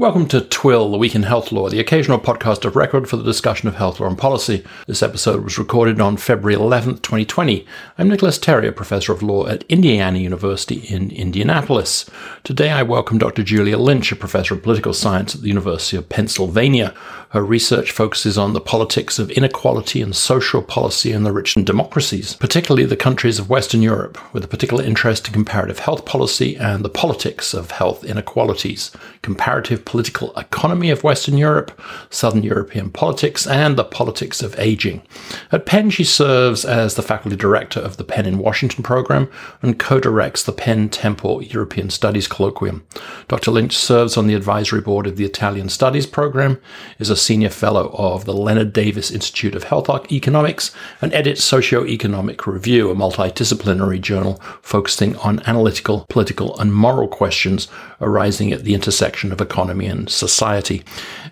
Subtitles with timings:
[0.00, 3.22] Welcome to TWIHL, the Week in Health Law, the occasional podcast of record for the
[3.22, 4.64] discussion of health law and policy.
[4.86, 7.66] This episode was recorded on February 11th, 2020.
[7.98, 12.08] I'm Nicolas Terry, Professor of Law at Indiana University in Indianapolis.
[12.44, 13.42] Today I welcome Dr.
[13.42, 16.94] Julia Lynch, a Professor of Political Science at the University of Pennsylvania.
[17.32, 22.34] Her research focuses on the politics of inequality and social policy in the rich democracies,
[22.34, 26.84] particularly the countries of Western Europe, with a particular interest in comparative health policy and
[26.84, 28.90] the politics of health inequalities,
[29.22, 31.76] comparative political economy of Western Europe,
[32.10, 35.02] Southern European politics, and the politics of aging.
[35.50, 39.28] At Penn, she serves as the faculty director of the Penn in Washington program
[39.62, 42.82] and co directs the Penn Temple European Studies Colloquium.
[43.26, 43.50] Dr.
[43.50, 46.60] Lynch serves on the advisory board of the Italian Studies program,
[47.00, 50.70] is a senior fellow of the Leonard Davis Institute of Health Economics,
[51.02, 57.66] and edits Socioeconomic Review, a multidisciplinary journal focusing on analytical, political, and moral questions
[58.00, 60.82] arising at the intersection of economy and society.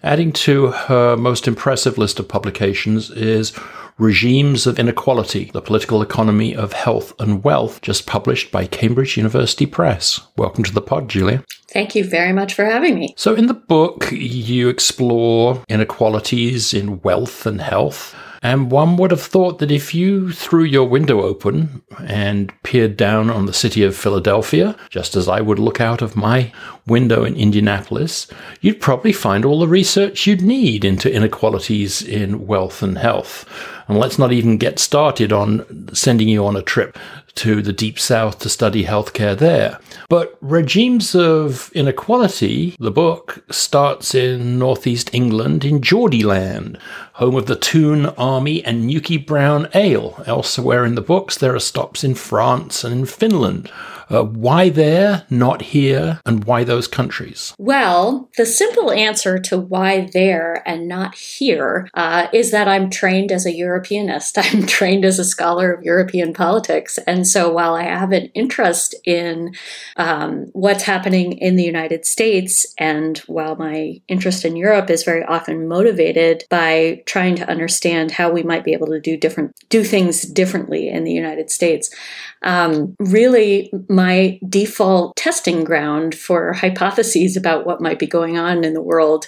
[0.03, 3.53] Adding to her most impressive list of publications is
[3.99, 9.67] Regimes of Inequality, the Political Economy of Health and Wealth, just published by Cambridge University
[9.67, 10.21] Press.
[10.37, 11.43] Welcome to the pod, Julia.
[11.73, 13.13] Thank you very much for having me.
[13.17, 18.15] So, in the book, you explore inequalities in wealth and health.
[18.43, 23.31] And one would have thought that if you threw your window open and peered down
[23.31, 26.53] on the city of Philadelphia, just as I would look out of my
[26.87, 28.29] window in Indianapolis,
[28.61, 33.45] you'd probably find all the research you'd need into inequalities in wealth and health.
[33.89, 36.99] And let's not even get started on sending you on a trip
[37.37, 39.79] to the deep south to study healthcare there.
[40.09, 46.79] But Regimes of Inequality, the book, starts in northeast England in Geordieland,
[47.15, 50.23] home of the Toon Army and Newkie Brown Ale.
[50.27, 53.71] Elsewhere in the books, there are stops in France and in Finland.
[54.11, 57.55] Uh, why there, not here, and why those countries?
[57.59, 63.31] Well, the simple answer to why there and not here uh, is that I'm trained
[63.31, 64.39] as a Europeanist.
[64.39, 66.99] I'm trained as a scholar of European politics.
[67.07, 69.55] And so while I have an interest in
[69.97, 75.25] um, what's happening in the United States, and while my interest in Europe is very
[75.25, 79.85] often motivated by trying to understand how we might be able to do different, do
[79.85, 81.95] things differently in the United States,
[82.43, 88.73] um, really my default testing ground for hypotheses about what might be going on in
[88.73, 89.27] the world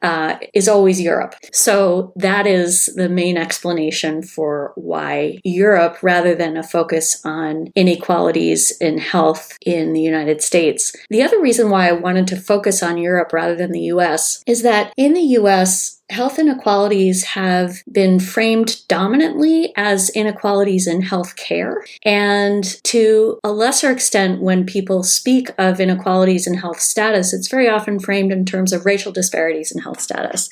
[0.00, 1.34] uh, is always Europe.
[1.52, 8.70] So that is the main explanation for why Europe, rather than a focus on inequalities
[8.80, 10.96] in health in the United States.
[11.10, 14.62] The other reason why I wanted to focus on Europe rather than the US is
[14.62, 21.84] that in the US, health inequalities have been framed dominantly as inequalities in health care.
[22.04, 27.68] And to a lesser extent, when people speak of inequalities in health status, it's very
[27.68, 30.48] often framed in terms of racial disparities in health status.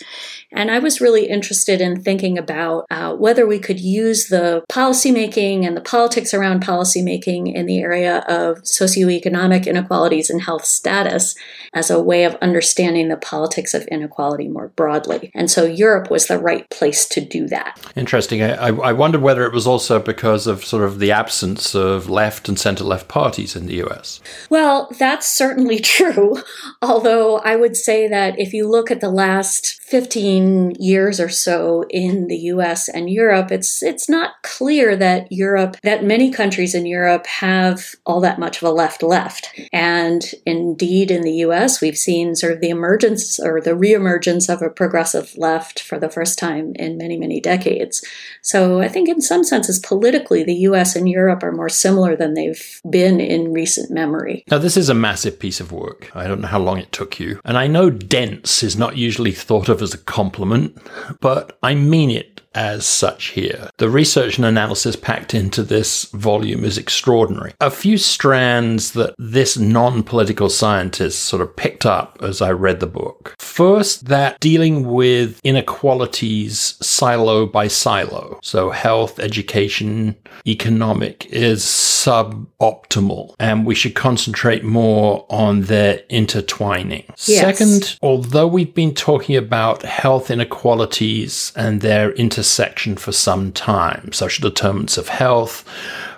[0.51, 5.67] And I was really interested in thinking about uh, whether we could use the policymaking
[5.67, 11.35] and the politics around policymaking in the area of socioeconomic inequalities in health status
[11.73, 15.31] as a way of understanding the politics of inequality more broadly.
[15.35, 17.81] And so Europe was the right place to do that.
[17.97, 18.43] Interesting.
[18.43, 22.49] I, I wondered whether it was also because of sort of the absence of left
[22.49, 24.21] and center left parties in the US.
[24.51, 26.43] Well, that's certainly true.
[26.83, 31.85] Although I would say that if you look at the last 15 years or so
[31.91, 36.87] in the US and Europe, it's it's not clear that Europe that many countries in
[36.87, 39.49] Europe have all that much of a left left.
[39.73, 44.63] And indeed in the US, we've seen sort of the emergence or the reemergence of
[44.63, 48.05] a progressive left for the first time in many, many decades.
[48.43, 52.35] So I think in some senses politically the US and Europe are more similar than
[52.35, 54.45] they've been in recent memory.
[54.51, 56.11] Now this is a massive piece of work.
[56.15, 57.41] I don't know how long it took you.
[57.45, 60.79] And I know dense is not usually thought of as a compliment,
[61.21, 63.71] but I mean it as such here.
[63.79, 67.55] The research and analysis packed into this volume is extraordinary.
[67.61, 72.81] A few strands that this non political scientist sort of picked up as I read
[72.81, 73.35] the book.
[73.39, 80.17] First, that dealing with inequalities silo by silo, so health, education,
[80.47, 87.05] economic, is suboptimal, and we should concentrate more on their intertwining.
[87.27, 87.59] Yes.
[87.59, 94.13] Second, although we've been talking about health inequalities and their inter intersection for some time.
[94.13, 95.67] Social determinants of health,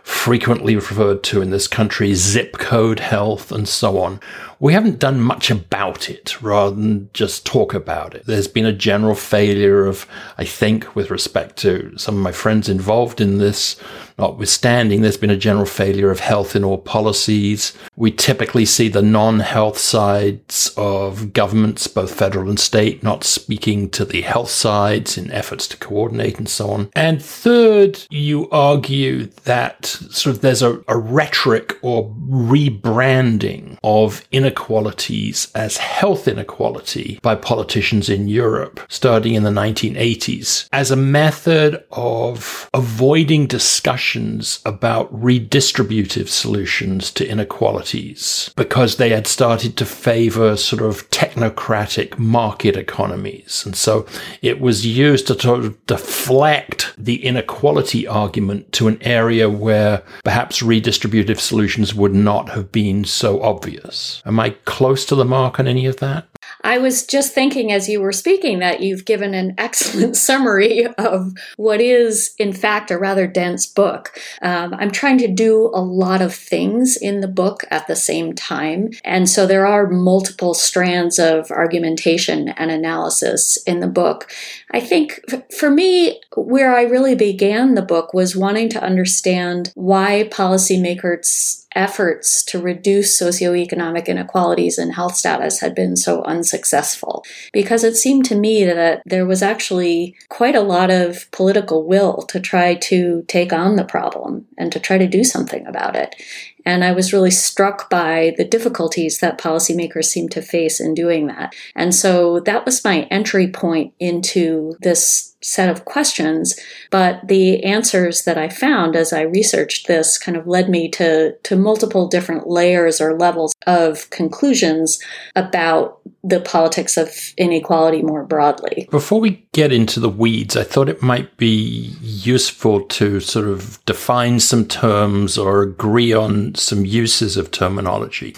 [0.03, 4.19] frequently referred to in this country, zip code health, and so on.
[4.59, 8.25] We haven't done much about it rather than just talk about it.
[8.27, 10.07] There's been a general failure of,
[10.39, 13.77] I think, with respect to some of my friends involved in this,
[14.19, 17.77] notwithstanding, there's been a general failure of health in all policies.
[17.97, 24.05] We typically see the non-health sides of governments, both federal and state, not speaking to
[24.05, 26.91] the health sides in efforts to coordinate and so on.
[26.95, 35.51] And third, you argue that sort of there's a, a rhetoric or rebranding of inequalities
[35.57, 42.71] as health inequality by politicians in Europe starting in the 1980s as a method of
[42.73, 51.11] avoiding discussions about redistributive solutions to inequalities because they had started to favor sort of
[51.11, 53.65] technocratic market economies.
[53.67, 54.07] And so
[54.43, 60.63] it was used to sort of deflect the inequality argument to an area where perhaps
[60.63, 64.23] redistributive solutions would not have been so obvious.
[64.37, 66.27] Am I close to the mark on any of that?
[66.63, 71.33] I was just thinking as you were speaking that you've given an excellent summary of
[71.57, 74.21] what is, in fact, a rather dense book.
[74.43, 78.35] Um, I'm trying to do a lot of things in the book at the same
[78.35, 78.91] time.
[79.05, 84.31] And so there are multiple strands of argumentation and analysis in the book.
[84.73, 90.29] I think for me, where I really began the book was wanting to understand why
[90.31, 97.25] policymakers efforts to reduce socioeconomic inequalities in health status had been so unsuccessful.
[97.53, 102.23] Because it seemed to me that there was actually quite a lot of political will
[102.23, 106.17] to try to take on the problem and to try to do something about it.
[106.65, 111.29] And I was really struck by the difficulties that policymakers seem to face in doing
[111.29, 111.55] that.
[111.77, 116.59] And so that was my entry point into this set of questions.
[116.91, 121.37] But the answers that I found as I researched this kind of led me to,
[121.37, 124.99] to multiple different layers or levels of conclusions
[125.35, 128.89] about the politics of inequality more broadly.
[128.91, 133.85] Before we get into the weeds, I thought it might be useful to sort of
[133.85, 138.35] define some terms or agree on some uses of terminology.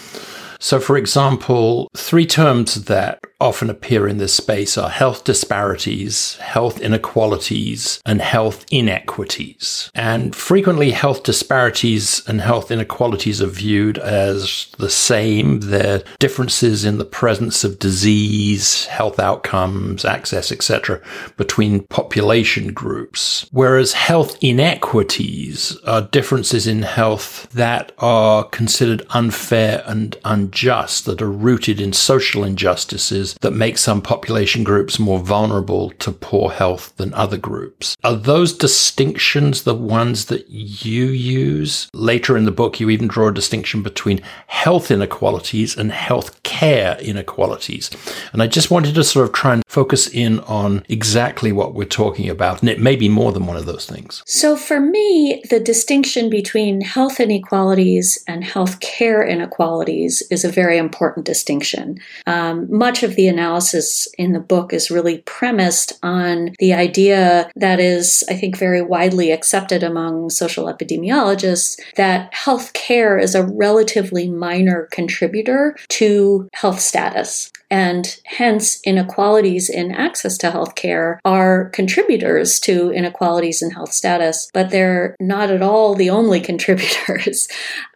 [0.59, 6.81] So, for example, three terms that often appear in this space are health disparities, health
[6.81, 9.89] inequalities, and health inequities.
[9.95, 15.61] And frequently, health disparities and health inequalities are viewed as the same.
[15.61, 21.01] They're differences in the presence of disease, health outcomes, access, etc.,
[21.37, 23.47] between population groups.
[23.51, 31.31] Whereas health inequities are differences in health that are considered unfair and unjust, that are
[31.31, 37.13] rooted in social injustices that make some population groups more vulnerable to poor health than
[37.13, 37.95] other groups.
[38.03, 41.89] Are those distinctions the ones that you use?
[41.93, 46.97] Later in the book, you even draw a distinction between health inequalities and health care
[46.99, 47.89] inequalities.
[48.33, 51.85] And I just wanted to sort of try and focus in on exactly what we're
[51.85, 52.61] talking about.
[52.61, 54.23] And it may be more than one of those things.
[54.25, 60.77] So for me, the distinction between health inequalities and health care inequalities is a very
[60.77, 61.99] important distinction.
[62.27, 67.79] Um, much of the analysis in the book is really premised on the idea that
[67.79, 74.29] is, I think, very widely accepted among social epidemiologists that health care is a relatively
[74.29, 77.51] minor contributor to health status.
[77.71, 84.49] And hence, inequalities in access to health care are contributors to inequalities in health status,
[84.53, 87.47] but they're not at all the only contributors.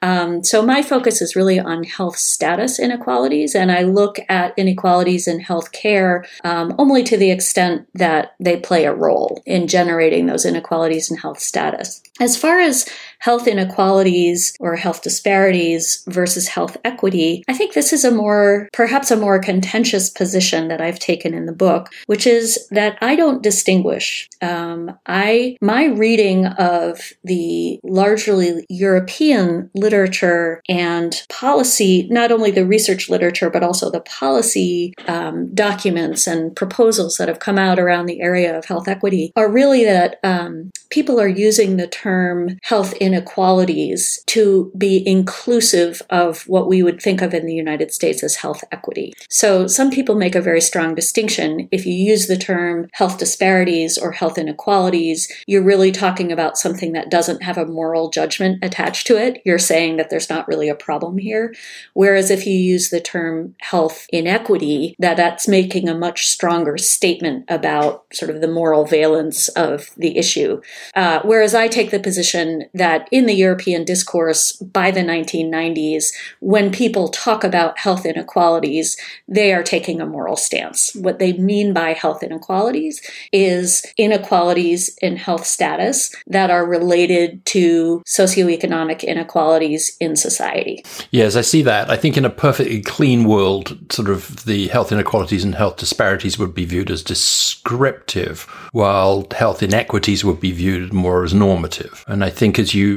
[0.02, 5.28] Um, so, my focus is really on health status inequalities, and I look at inequalities
[5.28, 10.46] in healthcare um, only to the extent that they play a role in generating those
[10.46, 12.02] inequalities in health status.
[12.20, 12.88] As far as
[13.24, 19.12] health inequalities or health disparities versus health equity, I think this is a more, perhaps
[19.12, 23.42] a more contentious position that I've taken in the book, which is that I don't
[23.42, 24.28] distinguish.
[24.42, 33.08] Um, I, my reading of the largely European literature and policy, not only the research
[33.08, 38.20] literature, but also the policy um, documents and proposals that have come out around the
[38.20, 43.13] area of health equity, are really that um, people are using the term health inequality
[43.14, 48.36] inequalities to be inclusive of what we would think of in the United States as
[48.36, 49.14] health equity.
[49.30, 51.68] So some people make a very strong distinction.
[51.72, 56.94] If you use the term health disparities or health inequalities, you're really talking about something
[56.94, 59.42] that doesn't have a moral judgment attached to it.
[59.46, 61.54] You're saying that there's not really a problem here.
[61.94, 67.46] Whereas if you use the term health inequity, that that's making a much stronger statement
[67.48, 70.62] about sort of the moral valence of the issue.
[70.96, 76.72] Uh, whereas I take the position that in the European discourse by the 1990s, when
[76.72, 80.94] people talk about health inequalities, they are taking a moral stance.
[80.96, 88.02] What they mean by health inequalities is inequalities in health status that are related to
[88.08, 90.84] socioeconomic inequalities in society.
[91.12, 91.90] Yes, I see that.
[91.90, 96.38] I think in a perfectly clean world, sort of the health inequalities and health disparities
[96.38, 98.42] would be viewed as descriptive,
[98.72, 102.04] while health inequities would be viewed more as normative.
[102.08, 102.93] And I think as you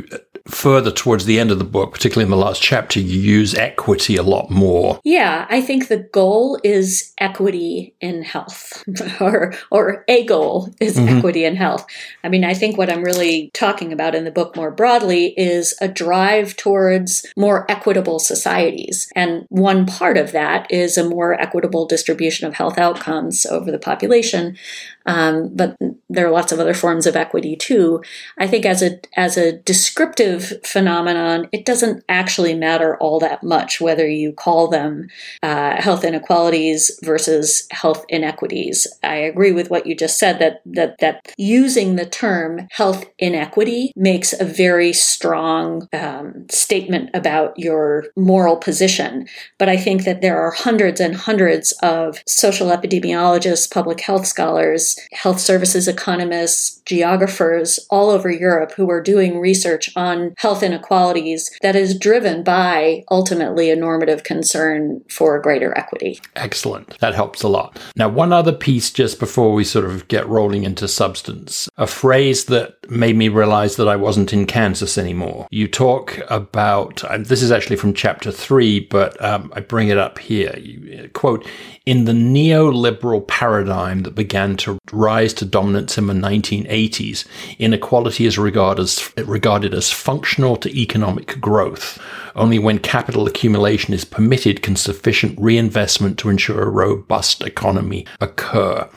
[0.47, 4.17] further towards the end of the book, particularly in the last chapter, you use equity
[4.17, 5.01] a lot more.
[5.05, 8.85] Yeah, I think the goal is equity in health,
[9.21, 11.19] or or a goal is mm-hmm.
[11.19, 11.87] equity in health.
[12.23, 15.75] I mean, I think what I'm really talking about in the book more broadly is
[15.81, 21.87] a drive towards more equitable societies, and one part of that is a more equitable
[21.87, 24.57] distribution of health outcomes over the population.
[25.07, 25.77] Um, but
[26.09, 28.03] there are lots of other forms of equity too.
[28.39, 33.81] I think as a as a descriptive phenomenon, it doesn't actually matter all that much
[33.81, 35.09] whether you call them
[35.43, 38.87] uh, health inequalities versus health inequities.
[39.03, 43.93] I agree with what you just said that that that using the term health inequity
[43.97, 49.29] makes a very strong um, statement about your moral position.
[49.59, 54.96] But I think that there are hundreds and hundreds of social epidemiologists, public health scholars
[55.13, 61.77] health services economists, geographers all over Europe who are doing research on health inequalities that
[61.77, 66.21] is driven by ultimately a normative concern for greater equity.
[66.37, 66.99] Excellent.
[66.99, 67.79] That helps a lot.
[67.97, 72.47] Now, one other piece just before we sort of get rolling into substance a phrase
[72.47, 75.47] that made me realize that I wasn't in Kansas anymore.
[75.51, 80.19] You talk about, this is actually from chapter three, but um, I bring it up
[80.19, 80.57] here.
[80.59, 81.47] You, quote,
[81.85, 87.27] in the neoliberal paradigm that began to rise to dominance in the 1980s,
[87.59, 91.99] inequality is regarded as, regarded as functional to economic growth.
[92.35, 98.89] Only when capital accumulation is permitted can sufficient reinvestment to ensure a robust economy occur.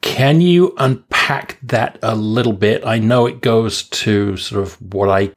[0.00, 2.84] Can you unpack that a little bit?
[2.84, 5.30] I know it goes to sort of what I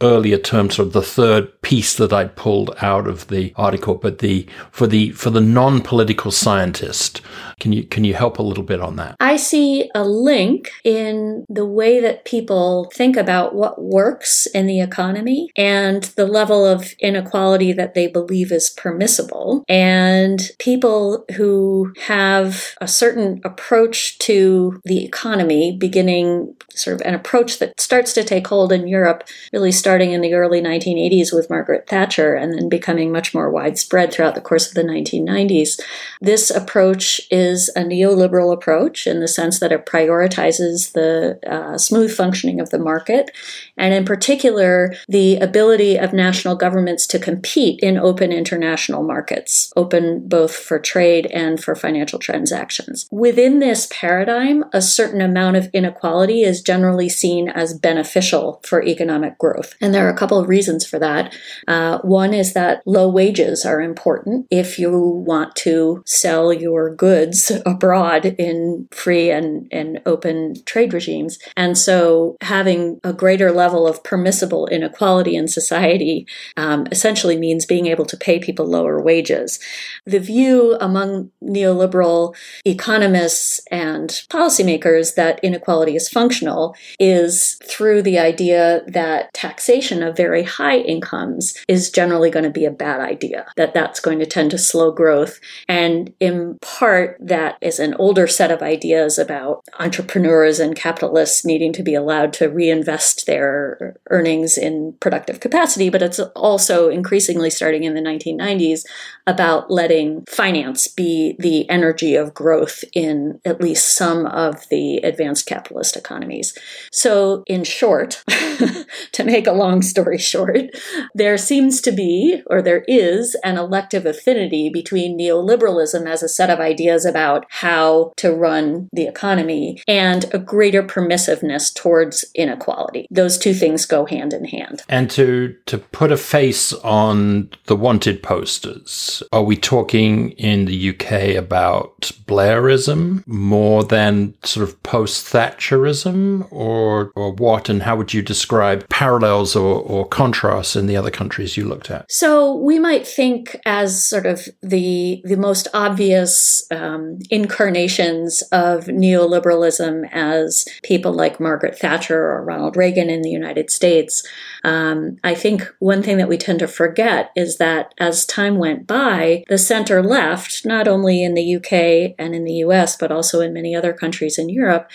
[0.00, 4.18] earlier term, sort of the third piece that I pulled out of the article, but
[4.18, 7.20] the for the for the non-political scientist,
[7.58, 9.16] can you can you help a little bit on that?
[9.20, 14.80] I see a link in the way that people think about what works in the
[14.80, 19.64] economy and the level of inequality that they believe is permissible.
[19.68, 27.58] And people who have a certain approach to the economy, beginning sort of an approach
[27.58, 31.88] that starts to take hold in Europe, really starting in the early 1980s with Margaret
[31.88, 35.80] Thatcher and then becoming much more widespread throughout the course of the 1990s.
[36.20, 42.14] This approach is a neoliberal approach in the sense that it prioritizes the uh, smooth
[42.14, 43.32] functioning of the market,
[43.76, 50.28] and in particular, the ability of national governments to compete in open international markets, open
[50.28, 53.08] both for trade and for financial transactions.
[53.10, 59.36] Within this paradigm, a certain amount of inequality is generally seen as beneficial for economic
[59.36, 59.74] growth.
[59.80, 61.34] And there are a couple of reasons for that.
[61.66, 67.50] Uh, one is that low wages are important if you want to sell your goods
[67.66, 71.38] abroad in free and, and open trade regimes.
[71.56, 77.86] And so having a greater level of permissible inequality in society um, essentially means being
[77.86, 79.58] able to pay people lower wages.
[80.04, 82.34] The view among neoliberal
[82.66, 90.42] economists and policymakers that inequality is functional is through the idea that taxation of very
[90.42, 94.50] high incomes is generally going to be a bad idea, that that's going to tend
[94.50, 95.38] to slow growth.
[95.68, 101.72] And in part, that is an older set of ideas about entrepreneurs and capitalists needing
[101.74, 107.84] to be allowed to reinvest their earnings in productive capacity, but it's also increasingly starting
[107.84, 108.84] in the 1990s
[109.26, 115.46] about letting finance be the energy of growth in at least some of the advanced
[115.46, 116.56] capitalist economies.
[116.90, 118.24] So, in short,
[119.12, 120.70] to make a long story short,
[121.14, 126.50] there seems to be, or there is, an elective affinity between neoliberalism as a set
[126.50, 133.06] of ideas about how to run the economy and a greater permissiveness towards inequality.
[133.10, 134.82] Those two things go hand in hand.
[134.88, 140.90] And to to put a face on the wanted posters are we talking in the
[140.90, 147.68] UK about Blairism more than sort of post Thatcherism or, or what?
[147.68, 151.64] And how would you describe parallel parallels or, or contrasts in the other countries you
[151.64, 152.10] looked at?
[152.10, 160.08] So we might think as sort of the the most obvious um, incarnations of neoliberalism
[160.12, 164.26] as people like Margaret Thatcher or Ronald Reagan in the United States.
[164.64, 168.86] Um, I think one thing that we tend to forget is that as time went
[168.86, 173.40] by, the center left, not only in the UK and in the US, but also
[173.40, 174.90] in many other countries in Europe,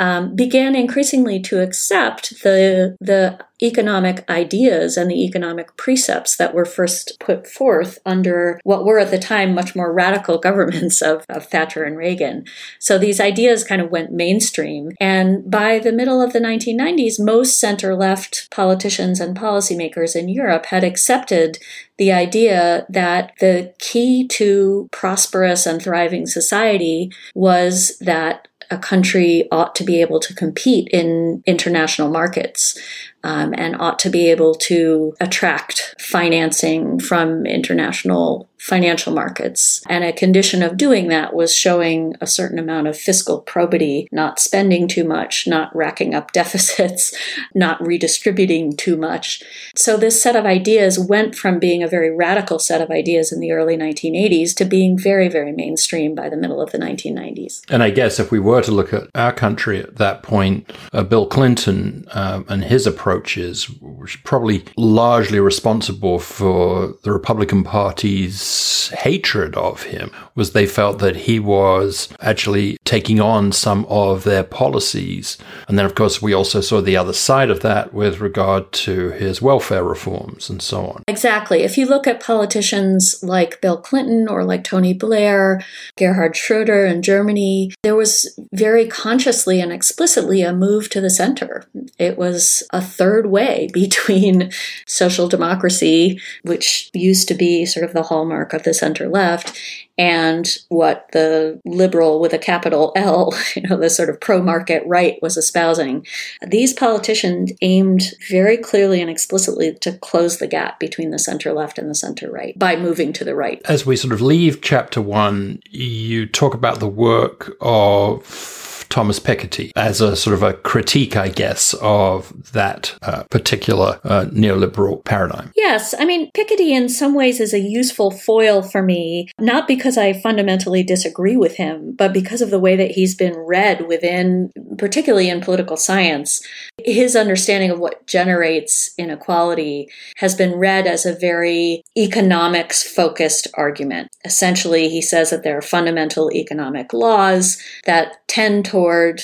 [0.00, 6.64] um, began increasingly to accept the the economic ideas and the economic precepts that were
[6.64, 11.46] first put forth under what were at the time much more radical governments of, of
[11.46, 12.46] Thatcher and Reagan.
[12.78, 14.92] So these ideas kind of went mainstream.
[14.98, 20.66] And by the middle of the 1990s, most center left politicians and policymakers in Europe
[20.66, 21.58] had accepted
[21.98, 29.74] the idea that the key to prosperous and thriving society was that a country ought
[29.74, 32.78] to be able to compete in international markets
[33.24, 39.82] um, and ought to be able to attract financing from international financial markets.
[39.88, 44.38] And a condition of doing that was showing a certain amount of fiscal probity, not
[44.38, 47.16] spending too much, not racking up deficits,
[47.54, 49.42] not redistributing too much.
[49.74, 53.40] So this set of ideas went from being a very radical set of ideas in
[53.40, 57.62] the early 1980s to being very, very mainstream by the middle of the 1990s.
[57.70, 61.02] And I guess if we were to look at our country at that point, uh,
[61.02, 69.56] Bill Clinton uh, and his approaches were probably largely responsible for the Republican Party's hatred
[69.56, 75.38] of him was they felt that he was actually taking on some of their policies.
[75.68, 79.10] And then, of course, we also saw the other side of that with regard to
[79.10, 81.02] his welfare reforms and so on.
[81.08, 81.62] Exactly.
[81.62, 85.64] If you look at politicians like Bill Clinton or like Tony Blair,
[85.96, 91.66] Gerhard Schroeder in Germany, there was very consciously and explicitly a move to the center.
[91.98, 94.52] It was a third way between
[94.86, 99.58] social democracy, which used to be sort of the hallmark of the center left
[99.96, 104.82] and what the liberal with a capital L, you know, the sort of pro market
[104.86, 106.06] right was espousing.
[106.46, 111.78] These politicians aimed very clearly and explicitly to close the gap between the center left
[111.78, 113.60] and the center right by moving to the right.
[113.64, 119.70] As we sort of leave chapter one, you talk about the work of Thomas Piketty
[119.76, 125.52] as a sort of a critique, I guess, of that uh, particular uh, neoliberal paradigm.
[125.56, 125.94] Yes.
[125.98, 130.12] I mean, Piketty in some ways is a useful foil for me, not because I
[130.12, 135.30] fundamentally disagree with him, but because of the way that he's been read within, particularly
[135.30, 136.44] in political science.
[136.84, 144.08] His understanding of what generates inequality has been read as a very economics focused argument.
[144.24, 148.79] Essentially, he says that there are fundamental economic laws that tend toward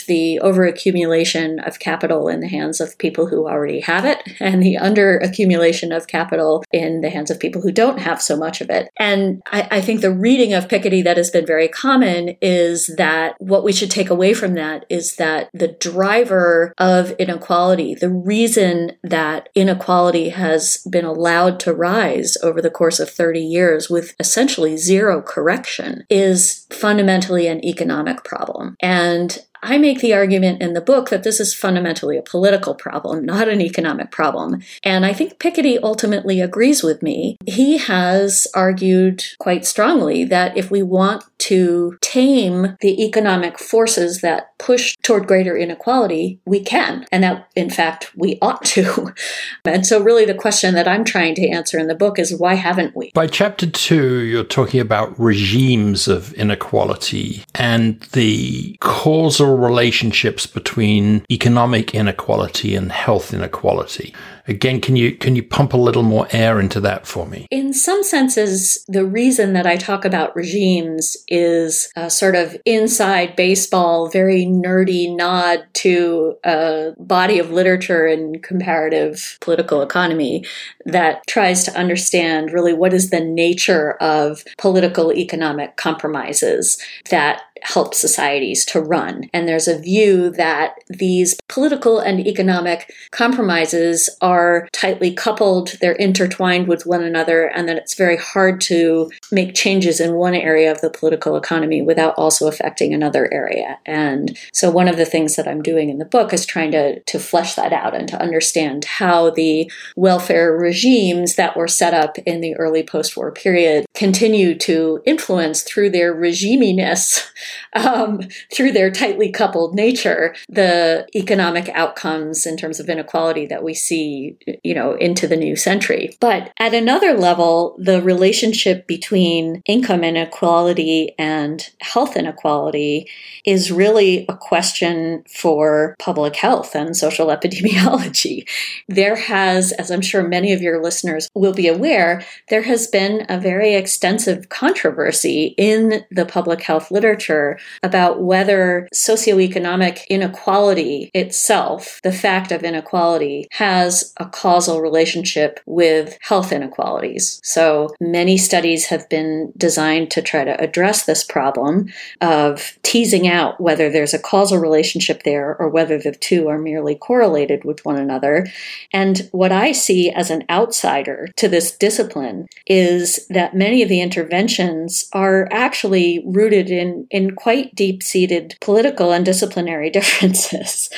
[0.07, 4.77] the overaccumulation of capital in the hands of people who already have it and the
[4.81, 8.91] underaccumulation of capital in the hands of people who don't have so much of it.
[8.99, 13.35] And I, I think the reading of Piketty that has been very common is that
[13.39, 18.93] what we should take away from that is that the driver of inequality, the reason
[19.03, 24.77] that inequality has been allowed to rise over the course of 30 years with essentially
[24.77, 28.77] zero correction is fundamentally an economic problem.
[28.81, 33.25] And I make the argument in the book that this is fundamentally a political problem,
[33.25, 34.63] not an economic problem.
[34.83, 37.37] And I think Piketty ultimately agrees with me.
[37.47, 44.57] He has argued quite strongly that if we want to tame the economic forces that
[44.59, 47.07] push toward greater inequality, we can.
[47.13, 49.13] And that, in fact, we ought to.
[49.65, 52.55] and so, really, the question that I'm trying to answer in the book is why
[52.55, 53.11] haven't we?
[53.15, 61.95] By chapter two, you're talking about regimes of inequality and the causal relationships between economic
[61.95, 64.15] inequality and health inequality.
[64.49, 67.47] Again, can you can you pump a little more air into that for me?
[67.51, 73.37] In some senses, the reason that I talk about regimes is a sort of inside
[73.37, 80.45] baseball, very nerdy nod to a body of literature in comparative political economy
[80.85, 86.79] that tries to understand really what is the nature of political economic compromises
[87.11, 89.29] that help societies to run.
[89.33, 94.36] And there's a view that these political and economic compromises are
[94.73, 100.01] tightly coupled, they're intertwined with one another, and that it's very hard to make changes
[100.01, 103.79] in one area of the political economy without also affecting another area.
[103.87, 107.01] And so one of the things that I'm doing in the book is trying to,
[107.01, 112.19] to flesh that out and to understand how the welfare regimes that were set up
[112.19, 117.31] in the early post war period continue to influence through their regiminess
[117.75, 118.21] um,
[118.53, 124.26] through their tightly coupled nature, the economic outcomes in terms of inequality that we see
[124.63, 126.17] you know, into the new century.
[126.21, 133.09] But at another level, the relationship between income inequality and health inequality
[133.45, 138.49] is really a question for public health and social epidemiology.
[138.89, 143.27] There has, as I'm sure many of your listeners will be aware, there has been
[143.29, 152.13] a very extensive controversy in the public health literature about whether socioeconomic inequality itself, the
[152.13, 157.41] fact of inequality, has a causal relationship with health inequalities.
[157.43, 163.61] So many studies have been designed to try to address this problem of teasing out
[163.61, 167.97] whether there's a causal relationship there or whether the two are merely correlated with one
[167.97, 168.47] another.
[168.93, 174.01] And what I see as an outsider to this discipline is that many of the
[174.01, 180.89] interventions are actually rooted in, in quite deep seated political and disciplinary differences.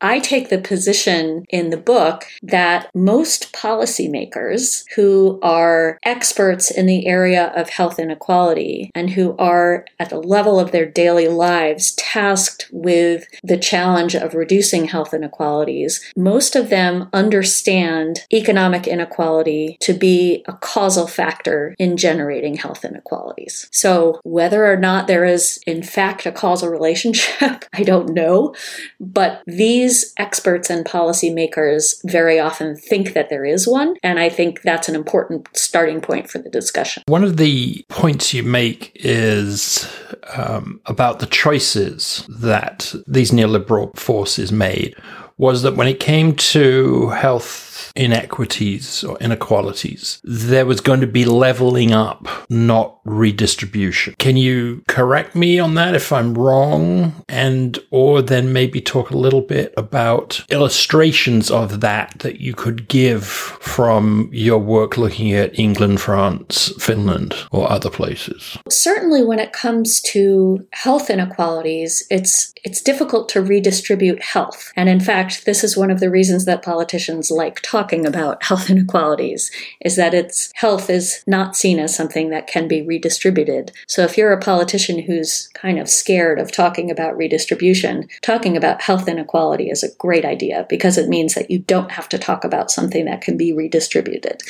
[0.00, 2.61] I take the position in the book that
[2.94, 10.10] most policymakers who are experts in the area of health inequality and who are at
[10.10, 16.56] the level of their daily lives tasked with the challenge of reducing health inequalities, most
[16.56, 23.68] of them understand economic inequality to be a causal factor in generating health inequalities.
[23.72, 28.54] So whether or not there is in fact a causal relationship, I don't know,
[29.00, 34.62] but these experts and policymakers very often think that there is one, and I think
[34.62, 37.02] that's an important starting point for the discussion.
[37.06, 39.90] One of the points you make is
[40.36, 44.94] um, about the choices that these neoliberal forces made
[45.38, 51.24] was that when it came to health inequities or inequalities, there was going to be
[51.24, 54.14] leveling up, not redistribution.
[54.18, 57.24] Can you correct me on that if I'm wrong?
[57.28, 62.88] And, or then maybe talk a little bit about illustrations of that that you could
[62.88, 68.56] give from your work looking at England, France, Finland, or other places?
[68.68, 74.72] Certainly when it comes to health inequalities, it's, it's difficult to redistribute health.
[74.76, 78.70] And in fact, this is one of the reasons that politicians like talking about health
[78.70, 83.72] inequalities is that its health is not seen as something that can be redistributed.
[83.86, 88.82] So if you're a politician who's kind of scared of talking about redistribution, talking about
[88.82, 92.44] health inequality is a great idea because it means that you don't have to talk
[92.44, 94.42] about something that can be redistributed.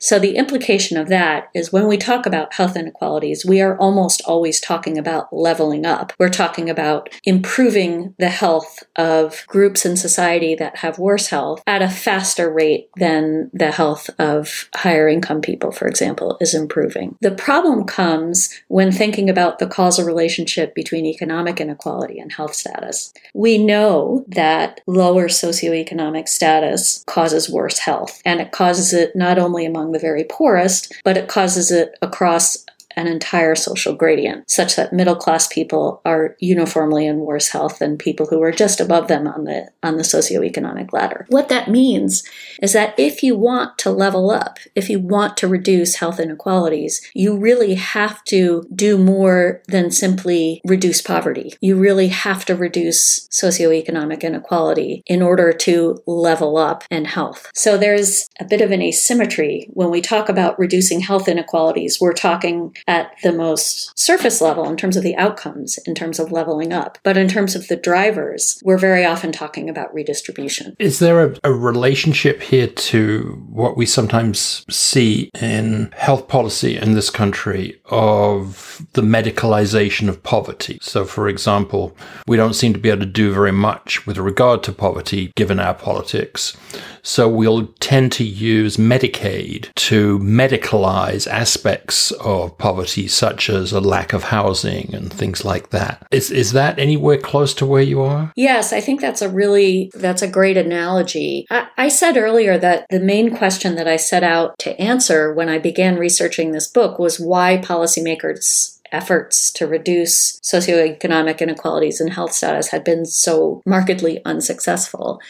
[0.00, 4.22] So the implication of that is when we talk about health inequalities, we are almost
[4.26, 6.12] always talking about leveling up.
[6.18, 11.82] We're talking about improving the health of groups in society that have worse health at
[11.82, 17.16] a faster rate than the health of higher income people, for example, is improving.
[17.20, 23.12] The problem comes when thinking about the causal relationship between economic inequality and health status.
[23.34, 29.64] We know that lower socioeconomic status causes worse health, and it causes it not only
[29.64, 32.64] among the very poorest, but it causes it across
[32.98, 37.96] an entire social gradient, such that middle class people are uniformly in worse health than
[37.96, 41.24] people who are just above them on the on the socioeconomic ladder.
[41.28, 42.24] What that means
[42.60, 47.00] is that if you want to level up, if you want to reduce health inequalities,
[47.14, 51.54] you really have to do more than simply reduce poverty.
[51.60, 57.50] You really have to reduce socioeconomic inequality in order to level up in health.
[57.54, 62.00] So there's a bit of an asymmetry when we talk about reducing health inequalities.
[62.00, 66.32] We're talking at the most surface level in terms of the outcomes, in terms of
[66.32, 66.98] leveling up.
[67.04, 70.74] But in terms of the drivers, we're very often talking about redistribution.
[70.78, 76.94] Is there a, a relationship here to what we sometimes see in health policy in
[76.94, 80.78] this country of the medicalization of poverty?
[80.80, 81.96] So, for example,
[82.26, 85.60] we don't seem to be able to do very much with regard to poverty given
[85.60, 86.56] our politics.
[87.02, 92.67] So we'll tend to use Medicaid to medicalize aspects of poverty,
[93.08, 96.06] such as a lack of housing and things like that.
[96.10, 98.32] Is, is that anywhere close to where you are?
[98.36, 101.46] Yes, I think that's a really, that's a great analogy.
[101.50, 105.48] I, I said earlier that the main question that I set out to answer when
[105.48, 112.32] I began researching this book was why policymakers efforts to reduce socioeconomic inequalities in health
[112.32, 115.20] status had been so markedly unsuccessful.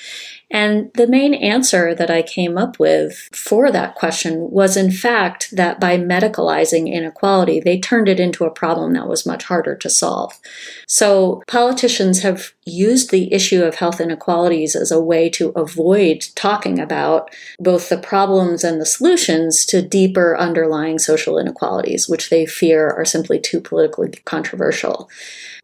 [0.50, 5.50] And the main answer that I came up with for that question was, in fact,
[5.52, 9.90] that by medicalizing inequality, they turned it into a problem that was much harder to
[9.90, 10.38] solve.
[10.86, 16.78] So politicians have used the issue of health inequalities as a way to avoid talking
[16.78, 22.90] about both the problems and the solutions to deeper underlying social inequalities, which they fear
[22.90, 25.10] are simply too politically controversial.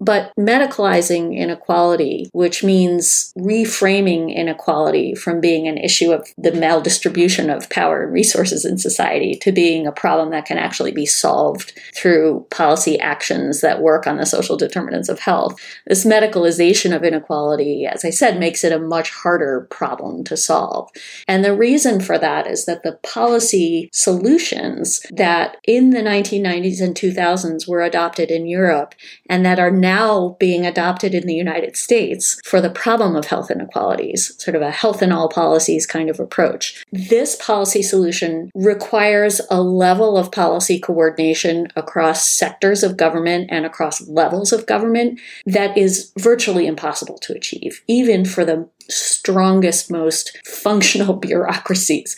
[0.04, 7.70] But medicalizing inequality, which means reframing inequality from being an issue of the maldistribution of
[7.70, 12.46] power and resources in society to being a problem that can actually be solved through
[12.50, 15.58] policy actions that work on the social determinants of health.
[15.86, 20.90] This medicalization of inequality, as I said, makes it a much harder problem to solve.
[21.26, 26.94] And the reason for that is that the policy solutions that in the 1990s and
[26.94, 28.94] 2000s were adopted in Europe
[29.30, 29.93] and that are now
[30.38, 34.70] being adopted in the United States for the problem of health inequalities, sort of a
[34.70, 36.84] health in all policies kind of approach.
[36.92, 44.06] This policy solution requires a level of policy coordination across sectors of government and across
[44.08, 51.14] levels of government that is virtually impossible to achieve, even for the strongest, most functional
[51.28, 52.16] bureaucracies.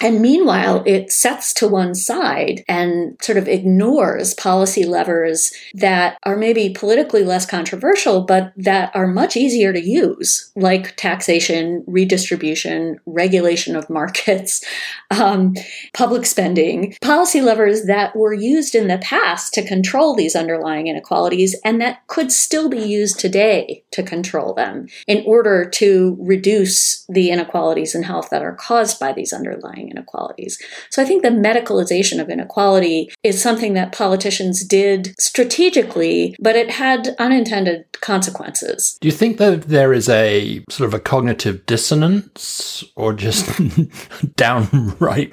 [0.00, 6.36] And meanwhile, it sets to one side and sort of ignores policy levers that are
[6.36, 13.74] maybe politically less controversial, but that are much easier to use, like taxation, redistribution, regulation
[13.74, 14.64] of markets,
[15.10, 15.54] um,
[15.94, 21.56] public spending, policy levers that were used in the past to control these underlying inequalities
[21.64, 27.30] and that could still be used today to control them in order to reduce the
[27.30, 30.58] inequalities in health that are caused by these underlying inequalities.
[30.90, 36.70] So I think the medicalization of inequality is something that politicians did strategically, but it
[36.70, 38.98] had unintended consequences.
[39.00, 43.48] Do you think that there is a sort of a cognitive dissonance or just
[44.36, 45.32] downright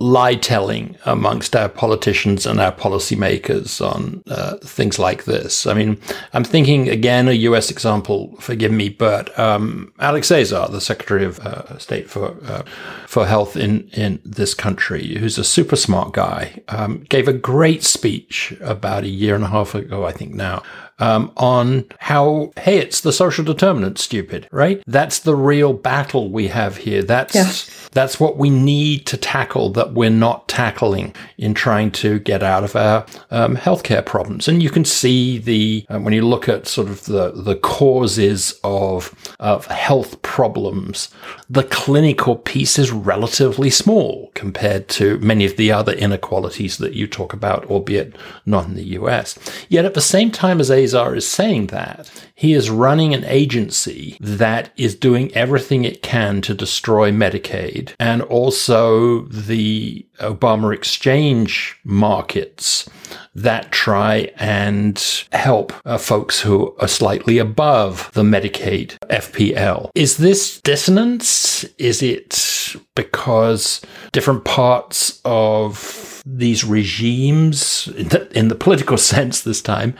[0.00, 5.66] lie telling amongst our politicians and our policymakers on uh, things like this?
[5.66, 6.00] I mean,
[6.32, 11.40] I'm thinking again, a US example, forgive me, but um, Alex Azar, the Secretary of
[11.40, 12.62] uh, State for, uh,
[13.08, 17.82] for Health in, in this country, who's a super smart guy, um, gave a great
[17.82, 20.62] speech about a year and a half ago, I think now,
[20.98, 24.82] um, on how, hey, it's the social determinant, stupid, right?
[24.86, 27.02] That's the real battle we have here.
[27.02, 27.88] That's, yeah.
[27.92, 32.64] that's what we need to tackle that we're not tackling in trying to get out
[32.64, 34.48] of our um, healthcare problems.
[34.48, 38.58] And you can see the, uh, when you look at sort of the, the causes
[38.64, 41.10] of, of health problems,
[41.50, 47.06] the clinical piece is relatively small compared to many of the other inequalities that you
[47.06, 49.38] talk about, albeit not in the US.
[49.68, 54.16] Yet at the same time as Azar is saying that, he is running an agency
[54.20, 62.88] that is doing everything it can to destroy Medicaid and also the Obama exchange markets
[63.34, 69.90] that try and help uh, folks who are slightly above the Medicaid FPL.
[69.94, 71.64] Is this dissonance?
[71.78, 79.62] Is it because different parts of these regimes, in the, in the, political sense this
[79.62, 79.94] time,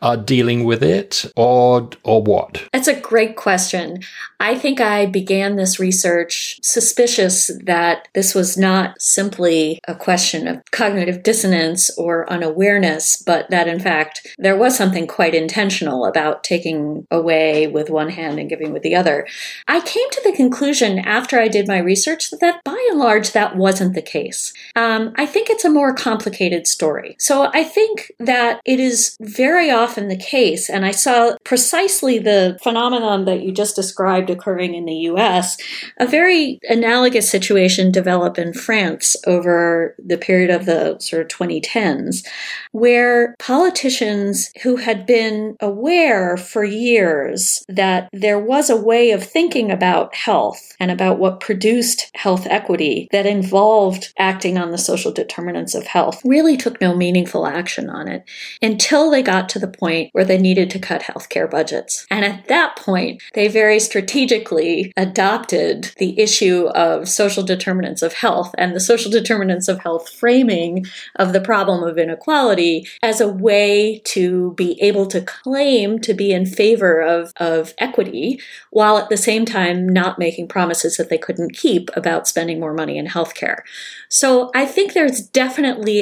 [0.00, 2.68] are dealing with it, or or what?
[2.72, 4.00] That's a great question.
[4.38, 10.62] I think I began this research suspicious that this was not simply a question of
[10.70, 17.06] cognitive dissonance or unawareness, but that in fact there was something quite intentional about taking
[17.10, 19.26] away with one hand and giving with the other.
[19.68, 23.56] I came to the conclusion after I did my research that by and large that
[23.56, 24.52] wasn't the case.
[24.76, 27.16] Um, I think it's a more complicated story.
[27.18, 32.58] So I think that it is very often the case, and I saw precisely the
[32.62, 35.56] phenomenon that you just described occurring in the US,
[35.98, 42.26] a very analogous situation develop in France over the period of the sort of 2010s,
[42.72, 49.70] where politicians who had been aware for years that there was a way of thinking
[49.70, 55.61] about health and about what produced health equity that involved acting on the social determinants
[55.74, 58.24] of health really took no meaningful action on it
[58.60, 62.06] until they got to the point where they needed to cut healthcare budgets.
[62.10, 68.54] And at that point, they very strategically adopted the issue of social determinants of health
[68.58, 74.00] and the social determinants of health framing of the problem of inequality as a way
[74.04, 79.16] to be able to claim to be in favor of, of equity while at the
[79.16, 83.60] same time not making promises that they couldn't keep about spending more money in healthcare.
[84.08, 85.51] So I think there's definitely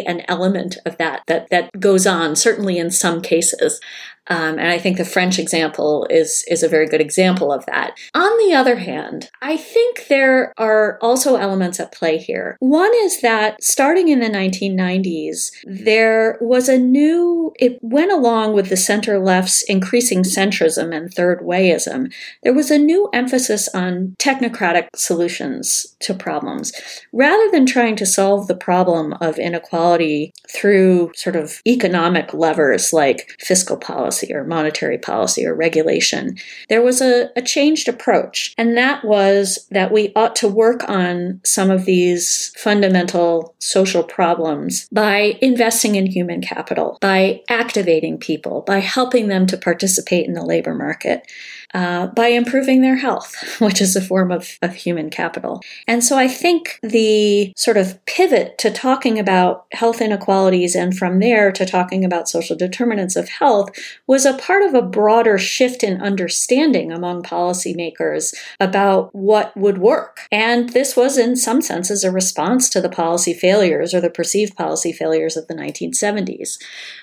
[0.06, 3.80] an element of that that, that goes on, certainly in some cases.
[4.28, 7.98] Um, and I think the French example is, is a very good example of that.
[8.14, 12.56] On the other hand, I think there are also elements at play here.
[12.60, 18.68] One is that starting in the 1990s, there was a new, it went along with
[18.68, 22.12] the center left's increasing centrism and third wayism.
[22.42, 26.72] There was a new emphasis on technocratic solutions to problems.
[27.12, 33.34] Rather than trying to solve the problem of inequality through sort of economic levers like
[33.40, 36.36] fiscal policy, policy or monetary policy or regulation.
[36.68, 41.40] There was a, a changed approach, and that was that we ought to work on
[41.44, 48.80] some of these fundamental social problems by investing in human capital, by activating people, by
[48.80, 51.30] helping them to participate in the labor market
[51.74, 55.60] uh, by improving their health, which is a form of, of human capital.
[55.86, 61.20] And so I think the sort of pivot to talking about health inequalities and from
[61.20, 63.70] there to talking about social determinants of health
[64.06, 70.26] was a part of a broader shift in understanding among policymakers about what would work.
[70.32, 74.56] And this was, in some senses, a response to the policy failures or the perceived
[74.56, 76.58] policy failures of the 1970s.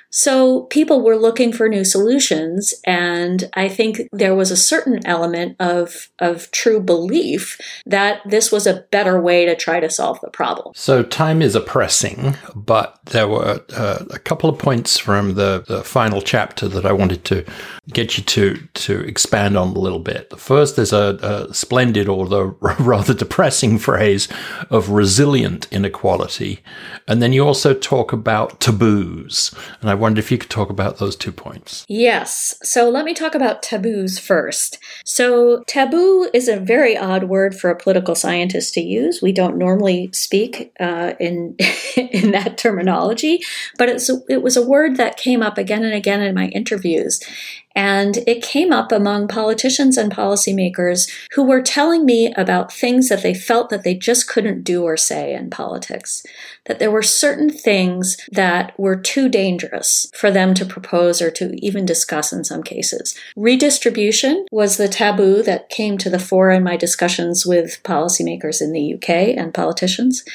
[0.09, 5.55] So people were looking for new solutions, and I think there was a certain element
[5.59, 10.29] of of true belief that this was a better way to try to solve the
[10.29, 10.73] problem.
[10.75, 15.83] So time is oppressing, but there were uh, a couple of points from the, the
[15.83, 17.45] final chapter that I wanted to
[17.89, 20.29] get you to to expand on a little bit.
[20.29, 24.27] The first is a, a splendid, although rather depressing, phrase
[24.69, 26.63] of resilient inequality,
[27.07, 30.97] and then you also talk about taboos, and I wondered if you could talk about
[30.97, 31.85] those two points.
[31.87, 32.55] Yes.
[32.63, 34.79] So let me talk about taboos first.
[35.05, 39.21] So, taboo is a very odd word for a political scientist to use.
[39.21, 41.55] We don't normally speak uh, in
[41.97, 43.39] in that terminology,
[43.77, 47.19] but it's it was a word that came up again and again in my interviews.
[47.77, 53.21] And it came up among politicians and policymakers who were telling me about things that
[53.21, 56.25] they felt that they just couldn't do or say in politics.
[56.65, 61.53] That there were certain things that were too dangerous for them to propose or to
[61.63, 63.15] even discuss in some cases.
[63.35, 68.71] Redistribution was the taboo that came to the fore in my discussions with policymakers in
[68.71, 70.25] the UK and politicians.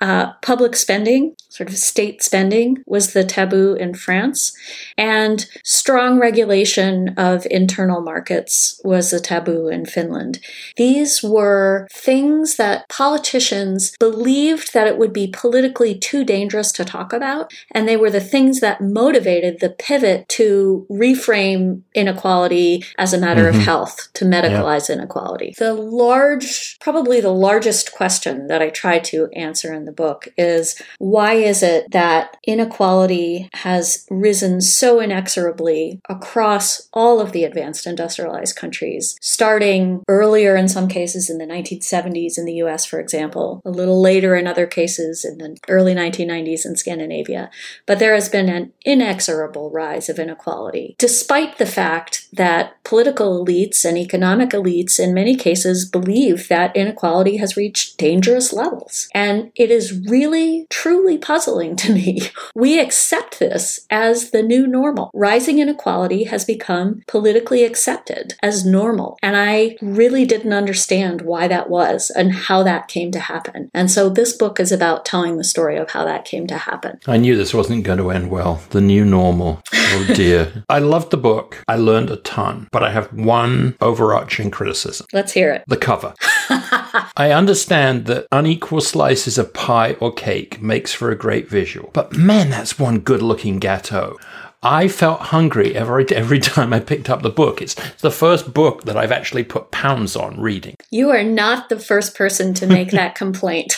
[0.00, 4.52] Uh, public spending, sort of state spending, was the taboo in France.
[4.98, 10.38] And strong regulation of internal markets was a taboo in Finland.
[10.76, 17.14] These were things that politicians believed that it would be politically too dangerous to talk
[17.14, 17.50] about.
[17.70, 23.44] And they were the things that motivated the pivot to reframe inequality as a matter
[23.44, 23.60] mm-hmm.
[23.60, 24.96] of health, to medicalize yeah.
[24.96, 25.54] inequality.
[25.56, 30.80] The large, probably the largest question that I try to answer in the book is
[30.98, 38.56] why is it that inequality has risen so inexorably across all of the advanced industrialized
[38.56, 43.70] countries, starting earlier in some cases in the 1970s in the US, for example, a
[43.70, 47.50] little later in other cases in the early 1990s in Scandinavia.
[47.86, 53.84] But there has been an inexorable rise of inequality, despite the fact that political elites
[53.84, 59.08] and economic elites in many cases believe that inequality has reached dangerous levels.
[59.14, 62.20] And it is really, truly puzzling to me.
[62.54, 65.10] We accept this as the new normal.
[65.12, 69.18] Rising inequality has become politically accepted as normal.
[69.22, 73.70] And I really didn't understand why that was and how that came to happen.
[73.74, 76.98] And so this book is about telling the story of how that came to happen.
[77.06, 78.62] I knew this wasn't going to end well.
[78.70, 79.62] The new normal.
[79.74, 80.64] Oh dear.
[80.70, 81.62] I loved the book.
[81.68, 85.06] I learned a ton, but I have one overarching criticism.
[85.12, 85.64] Let's hear it.
[85.66, 86.14] The cover.
[87.16, 92.16] I understand that unequal slices of pie or cake makes for a great visual, but
[92.16, 94.16] man, that's one good looking gâteau.
[94.62, 97.62] I felt hungry every every time I picked up the book.
[97.62, 100.76] It's the first book that I've actually put pounds on reading.
[100.90, 103.76] You are not the first person to make that complaint.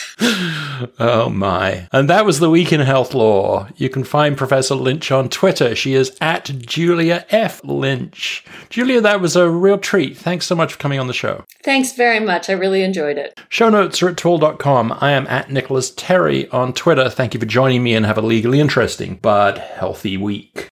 [0.99, 1.87] oh my.
[1.91, 3.67] And that was the week in health law.
[3.75, 5.75] You can find Professor Lynch on Twitter.
[5.75, 7.61] She is at Julia F.
[7.63, 8.43] Lynch.
[8.69, 10.17] Julia, that was a real treat.
[10.17, 11.43] Thanks so much for coming on the show.
[11.63, 12.49] Thanks very much.
[12.49, 13.39] I really enjoyed it.
[13.49, 14.97] Show notes are at twihl.com.
[15.01, 17.09] I am at Nicolas Terry on Twitter.
[17.09, 20.67] Thank you for joining me and have a legally interesting but healthy week.